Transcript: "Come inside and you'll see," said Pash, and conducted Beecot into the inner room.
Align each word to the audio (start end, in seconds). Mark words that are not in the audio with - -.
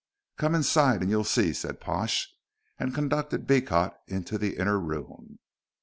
"Come 0.39 0.55
inside 0.55 1.01
and 1.03 1.11
you'll 1.11 1.23
see," 1.23 1.53
said 1.53 1.79
Pash, 1.79 2.33
and 2.79 2.91
conducted 2.95 3.45
Beecot 3.45 3.93
into 4.07 4.39
the 4.39 4.57
inner 4.57 4.79
room. 4.79 5.37